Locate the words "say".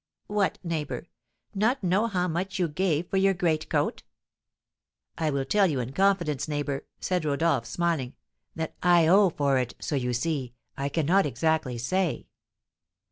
11.77-12.25